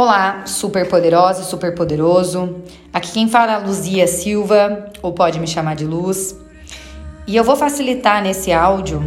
[0.00, 2.62] Olá, super poderosa, super poderoso.
[2.92, 6.38] Aqui quem fala é Luzia Silva, ou pode me chamar de Luz.
[7.26, 9.02] E eu vou facilitar nesse áudio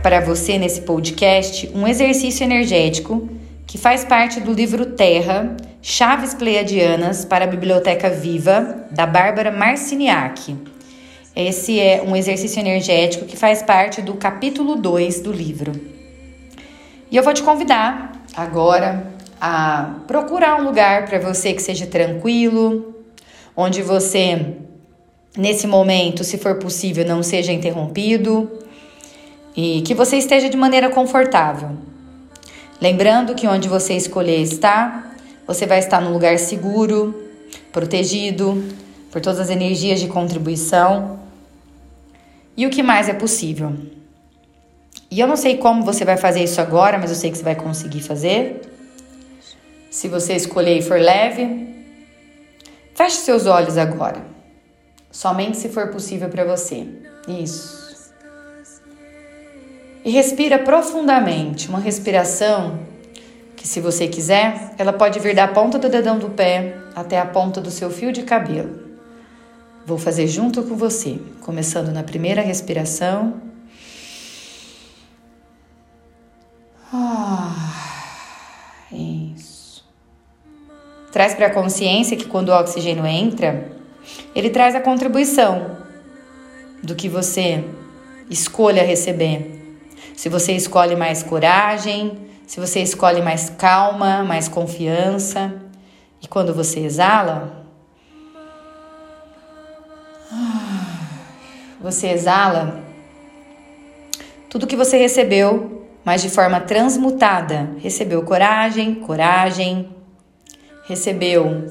[0.00, 3.28] para você nesse podcast um exercício energético
[3.66, 10.56] que faz parte do livro Terra, Chaves Pleiadianas para a Biblioteca Viva, da Bárbara Marciniak.
[11.34, 15.72] Esse é um exercício energético que faz parte do capítulo 2 do livro.
[17.10, 19.13] E eu vou te convidar agora
[19.46, 22.94] a procurar um lugar para você que seja tranquilo,
[23.54, 24.56] onde você,
[25.36, 28.50] nesse momento, se for possível, não seja interrompido
[29.54, 31.72] e que você esteja de maneira confortável.
[32.80, 35.14] Lembrando que onde você escolher estar,
[35.46, 37.14] você vai estar num lugar seguro,
[37.70, 38.64] protegido
[39.12, 41.18] por todas as energias de contribuição
[42.56, 43.74] e o que mais é possível.
[45.10, 47.44] E eu não sei como você vai fazer isso agora, mas eu sei que você
[47.44, 48.70] vai conseguir fazer.
[49.94, 51.68] Se você escolher e for leve,
[52.96, 54.26] feche seus olhos agora.
[55.08, 56.84] Somente se for possível para você.
[57.28, 58.12] Isso.
[60.04, 62.80] E respira profundamente, uma respiração
[63.54, 67.24] que, se você quiser, ela pode vir da ponta do dedão do pé até a
[67.24, 68.76] ponta do seu fio de cabelo.
[69.86, 73.40] Vou fazer junto com você, começando na primeira respiração.
[81.14, 83.70] Traz para a consciência que quando o oxigênio entra,
[84.34, 85.76] ele traz a contribuição
[86.82, 87.62] do que você
[88.28, 89.78] escolha receber.
[90.16, 95.54] Se você escolhe mais coragem, se você escolhe mais calma, mais confiança.
[96.20, 97.64] E quando você exala,
[101.80, 102.82] você exala
[104.50, 107.70] tudo que você recebeu, mas de forma transmutada.
[107.78, 109.94] Recebeu coragem, coragem,
[110.86, 111.66] recebeu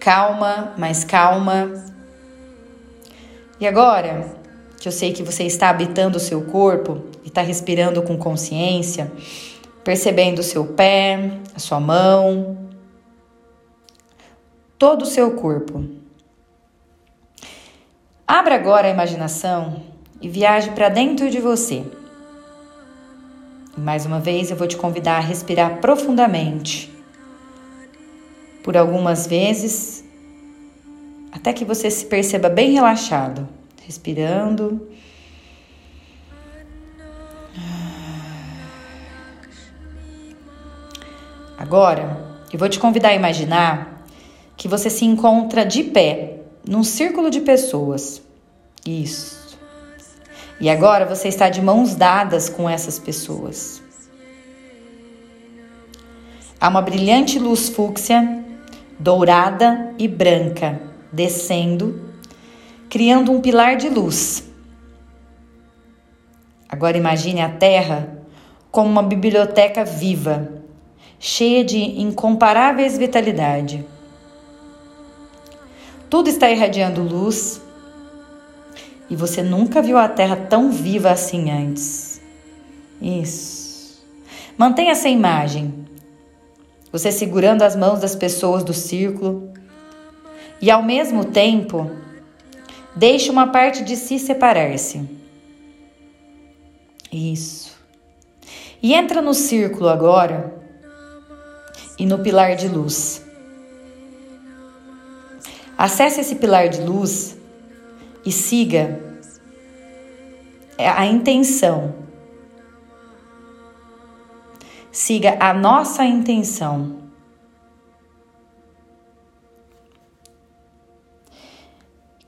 [0.00, 1.72] calma, mais calma.
[3.60, 4.34] E agora
[4.80, 9.12] que eu sei que você está habitando o seu corpo e está respirando com consciência,
[9.84, 12.58] percebendo o seu pé, a sua mão,
[14.76, 15.84] todo o seu corpo.
[18.26, 19.82] Abra agora a imaginação
[20.20, 21.84] e viaje para dentro de você.
[23.76, 26.92] Mais uma vez, eu vou te convidar a respirar profundamente.
[28.62, 30.04] Por algumas vezes,
[31.32, 33.48] até que você se perceba bem relaxado,
[33.84, 34.88] respirando.
[41.56, 44.04] Agora, eu vou te convidar a imaginar
[44.56, 48.22] que você se encontra de pé num círculo de pessoas.
[48.86, 49.41] Isso.
[50.62, 53.82] E agora você está de mãos dadas com essas pessoas.
[56.60, 58.44] Há uma brilhante luz fúcsia,
[58.96, 60.80] dourada e branca,
[61.12, 62.00] descendo,
[62.88, 64.44] criando um pilar de luz.
[66.68, 68.22] Agora imagine a Terra
[68.70, 70.62] como uma biblioteca viva,
[71.18, 73.84] cheia de incomparáveis vitalidade.
[76.08, 77.60] Tudo está irradiando luz
[79.08, 82.20] e você nunca viu a Terra tão viva assim antes.
[83.00, 84.02] Isso.
[84.56, 85.74] Mantenha essa imagem.
[86.90, 89.52] Você segurando as mãos das pessoas do círculo
[90.60, 91.90] e ao mesmo tempo
[92.94, 95.08] deixe uma parte de si separar-se.
[97.10, 97.72] Isso.
[98.82, 100.54] E entra no círculo agora
[101.98, 103.24] e no pilar de luz.
[105.76, 107.36] Acesse esse pilar de luz
[108.24, 109.00] e siga
[110.78, 111.94] a intenção.
[114.90, 116.96] Siga a nossa intenção.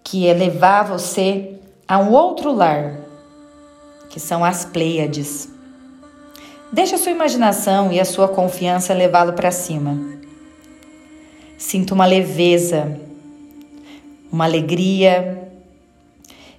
[0.02, 3.00] Que é levar você a um outro lar,
[4.08, 5.48] que são as Pleiades.
[6.72, 9.96] Deixe a sua imaginação e a sua confiança levá-lo para cima.
[11.58, 12.98] Sinta uma leveza,
[14.32, 15.43] uma alegria,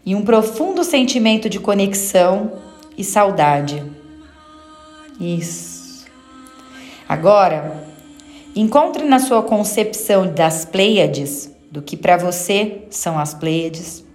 [0.06, 2.54] e um profundo sentimento de conexão
[2.98, 3.84] e saudade.
[5.19, 6.06] Isso.
[7.10, 7.84] Agora,
[8.56, 14.06] encontre na sua concepção das Pleiades, do que para você são as Pleiades.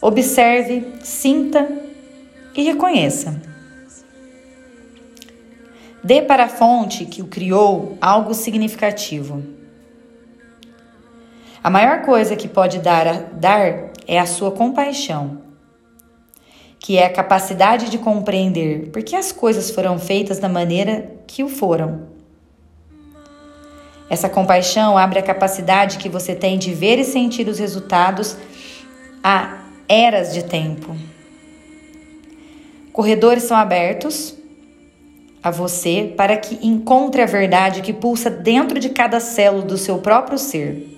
[0.00, 1.66] Observe, sinta
[2.54, 3.40] e reconheça.
[6.02, 9.42] Dê para a fonte que o criou algo significativo.
[11.62, 15.42] A maior coisa que pode dar, dar é a sua compaixão,
[16.78, 21.42] que é a capacidade de compreender por que as coisas foram feitas da maneira que
[21.42, 22.14] o foram.
[24.08, 28.36] Essa compaixão abre a capacidade que você tem de ver e sentir os resultados
[29.22, 30.94] a eras de tempo.
[32.92, 34.36] Corredores são abertos
[35.42, 39.98] a você para que encontre a verdade que pulsa dentro de cada célula do seu
[39.98, 40.93] próprio ser.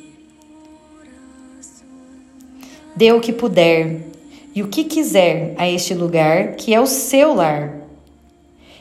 [2.97, 4.01] Dê o que puder
[4.55, 7.75] e o que quiser a este lugar que é o seu lar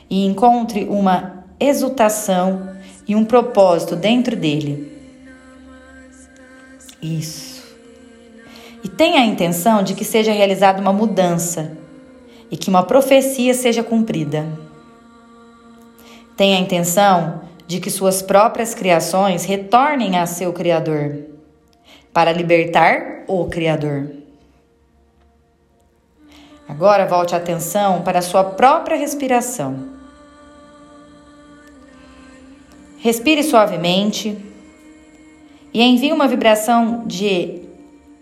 [0.08, 2.74] e encontre uma exultação
[3.06, 4.90] e um propósito dentro dele.
[7.02, 7.62] Isso.
[8.82, 11.76] E tenha a intenção de que seja realizada uma mudança
[12.50, 14.46] e que uma profecia seja cumprida.
[16.36, 21.35] Tenha a intenção de que suas próprias criações retornem a seu Criador
[22.16, 24.10] para libertar o Criador.
[26.66, 29.88] Agora volte a atenção para a sua própria respiração.
[32.96, 34.34] Respire suavemente
[35.74, 37.60] e envie uma vibração de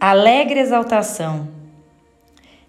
[0.00, 1.46] alegre exaltação,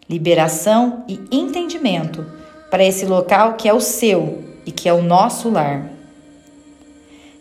[0.08, 2.24] liberação e entendimento
[2.70, 5.90] para esse local que é o seu e que é o nosso lar.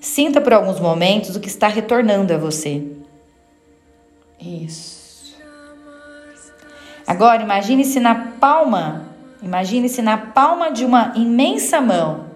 [0.01, 3.04] Sinta por alguns momentos o que está retornando a você.
[4.45, 5.35] Isso.
[7.07, 9.07] Agora imagine-se na palma,
[9.43, 12.27] imagine-se na palma de uma imensa mão.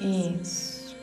[0.00, 0.94] Isso.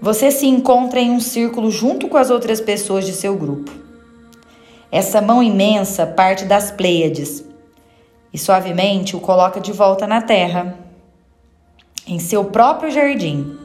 [0.00, 3.70] Você se encontra em um círculo junto com as outras pessoas de seu grupo.
[4.90, 7.44] Essa mão imensa parte das Pleiades
[8.32, 10.76] e suavemente o coloca de volta na terra,
[12.06, 13.58] em seu próprio jardim,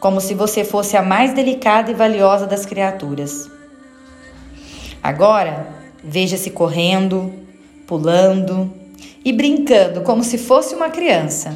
[0.00, 3.53] como se você fosse a mais delicada e valiosa das criaturas.
[5.04, 5.66] Agora,
[6.02, 7.30] veja-se correndo,
[7.86, 8.72] pulando
[9.22, 11.54] e brincando como se fosse uma criança.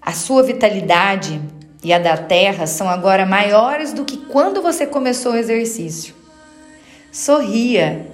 [0.00, 1.38] A sua vitalidade
[1.84, 6.14] e a da terra são agora maiores do que quando você começou o exercício.
[7.12, 8.06] Sorria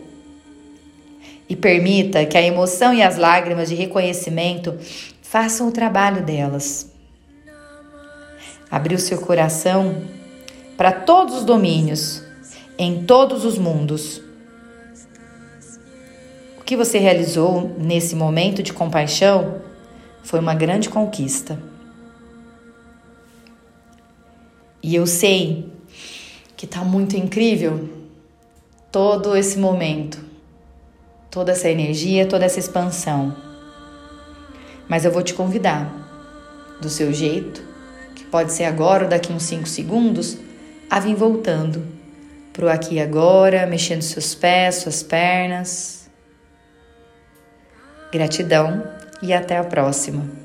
[1.49, 4.76] e permita que a emoção e as lágrimas de reconhecimento
[5.23, 6.91] façam o trabalho delas.
[8.69, 10.02] Abrir o seu coração
[10.76, 12.23] para todos os domínios,
[12.78, 14.20] em todos os mundos.
[16.58, 19.60] O que você realizou nesse momento de compaixão
[20.22, 21.58] foi uma grande conquista.
[24.82, 25.70] E eu sei
[26.56, 27.88] que tá muito incrível
[28.90, 30.22] todo esse momento,
[31.30, 33.36] toda essa energia, toda essa expansão.
[34.88, 36.02] Mas eu vou te convidar,
[36.80, 37.62] do seu jeito,
[38.14, 40.38] que pode ser agora ou daqui uns 5 segundos,
[40.90, 42.03] a vir voltando
[42.54, 46.08] pro aqui e agora, mexendo seus pés, suas pernas.
[48.10, 48.82] Gratidão
[49.20, 50.44] e até a próxima.